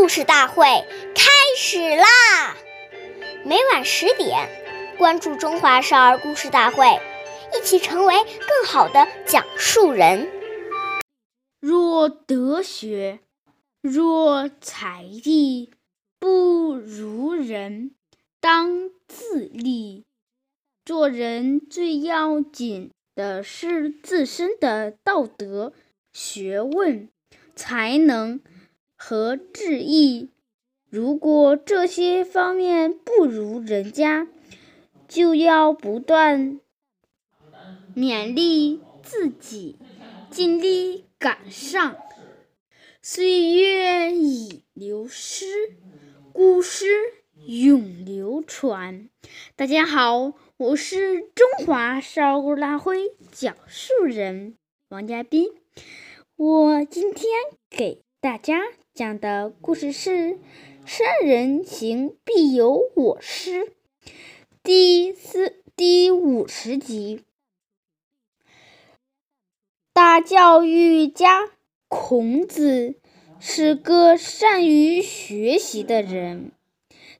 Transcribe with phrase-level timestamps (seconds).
[0.00, 0.64] 故事大会
[1.14, 2.56] 开始啦！
[3.44, 4.48] 每晚十点，
[4.96, 6.86] 关注《中华少儿故事大会》，
[7.54, 10.26] 一起成为更好的讲述人。
[11.60, 13.20] 若德学，
[13.82, 15.70] 若才艺
[16.18, 17.90] 不如人，
[18.40, 20.04] 当自砺。
[20.86, 25.74] 做人最要紧的是自身的道德、
[26.14, 27.10] 学问、
[27.54, 28.40] 才能
[29.02, 30.28] 和志意。
[30.90, 34.28] 如果这些方面不如人家，
[35.08, 36.60] 就要不断
[37.96, 39.78] 勉励自己，
[40.30, 41.96] 尽力赶上。
[43.00, 45.46] 岁月已流失，
[46.34, 46.86] 古诗
[47.46, 49.08] 永流传。
[49.56, 50.34] 大家好。
[50.58, 54.58] 我是中华少儿故事大会讲述人
[54.90, 55.48] 王嘉宾，
[56.36, 57.30] 我今天
[57.70, 58.60] 给大家
[58.92, 60.10] 讲的故事是
[60.84, 63.66] 《山人行，必有我师》
[64.62, 67.22] 第四第五十集。
[69.92, 71.50] 大教育家
[71.88, 72.96] 孔子
[73.38, 76.50] 是个善于学习的人，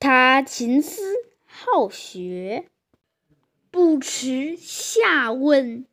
[0.00, 1.00] 他勤思
[1.44, 2.66] 好学。
[3.70, 5.86] 不耻下问。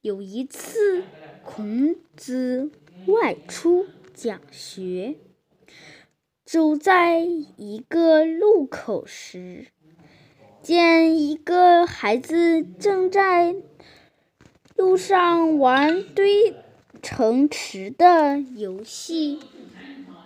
[0.00, 1.02] 有一次，
[1.44, 2.70] 孔子
[3.06, 3.84] 外出
[4.18, 5.14] 讲学，
[6.44, 9.68] 走在一个路口时，
[10.60, 13.54] 见一个孩子正在
[14.74, 16.52] 路上玩堆
[17.00, 19.38] 城池的游戏。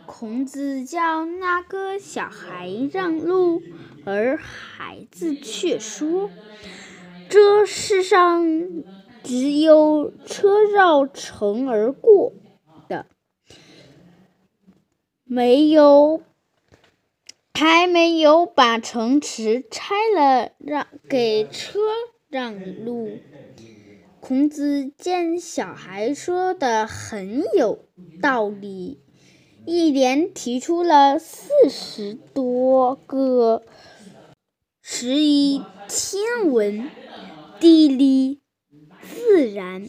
[0.07, 3.61] 孔子叫那个小孩让路，
[4.07, 6.31] 而孩子却说。
[7.29, 8.43] 这世上
[9.23, 12.33] 只有车绕城而过
[12.89, 13.05] 的，
[15.35, 16.21] 没有
[17.55, 21.79] 还没有把城池拆了让给车
[22.29, 23.19] 让路。
[24.21, 27.87] 孔子见小孩说的很有
[28.21, 29.01] 道理，
[29.65, 33.63] 一连提出了四十多个
[34.83, 36.91] 十以天文。
[37.59, 38.41] 地理、
[39.01, 39.89] 自然、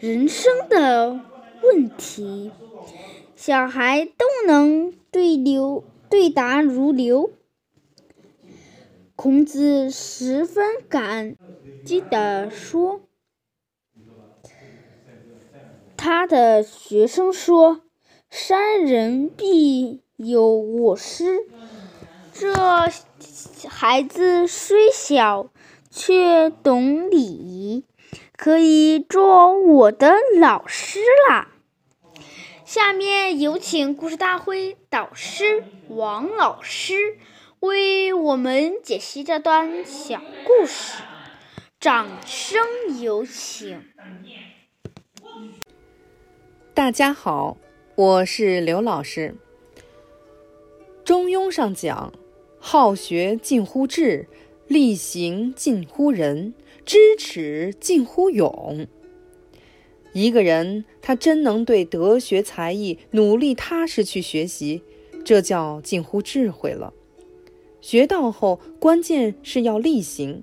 [0.00, 1.20] 人生的
[1.62, 2.50] 问题，
[3.34, 7.30] 小孩都能对流对答如流。
[9.16, 11.36] 孔子十分感
[11.84, 13.02] 激地说
[15.96, 17.82] ：“他的学生说，
[18.30, 21.46] 山人必有我师。
[22.32, 22.54] 这
[23.68, 25.50] 孩子虽小。”
[25.94, 27.84] 却懂礼仪，
[28.34, 31.51] 可以做我的老师啦。
[32.72, 37.18] 下面有请故事大会导师王老师
[37.60, 41.02] 为我们解析这段小故事，
[41.78, 42.62] 掌声
[42.98, 43.84] 有请。
[46.72, 47.58] 大家好，
[47.94, 49.34] 我是刘老师。
[51.04, 52.10] 中庸上讲
[52.58, 54.26] ：“好学近乎智。”
[54.66, 56.54] 力行近乎仁，
[56.86, 58.86] 知耻近乎勇。
[60.12, 64.82] 一个人他真能对德学才艺努力踏实去学习，
[65.24, 66.92] 这叫近乎智慧了。
[67.80, 70.42] 学到后，关键是要力行。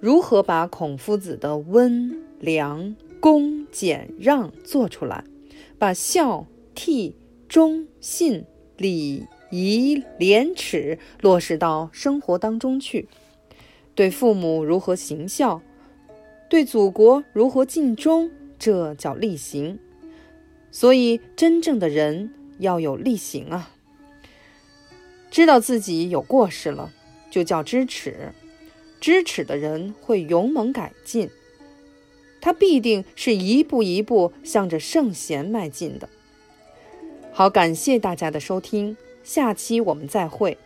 [0.00, 5.24] 如何把孔夫子的温良恭俭让做出来，
[5.78, 7.12] 把孝悌
[7.48, 8.44] 忠信
[8.76, 13.08] 礼仪廉耻落实到生活当中去？
[13.94, 15.62] 对父母如何行孝，
[16.50, 19.78] 对祖国如何尽忠，这叫力行。
[20.70, 23.70] 所以，真正的人要有力行啊！
[25.30, 26.92] 知道自己有过失了，
[27.30, 28.32] 就叫知耻。
[29.00, 31.30] 知耻的人会勇猛改进，
[32.40, 36.08] 他必定是一步一步向着圣贤迈进的。
[37.32, 40.58] 好，感谢大家的收听，下期我们再会。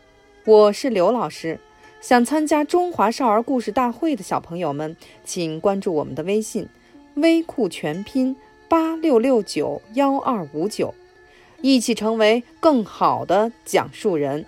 [0.45, 1.61] 我是刘老师。
[2.01, 6.67] 想参加中华少儿故事大会的小朋友们，请关注我们的微信
[7.21, 8.37] “微库全拼
[8.69, 10.95] 八六六九幺二五九”，
[11.63, 14.47] 一起成为更好的讲述人。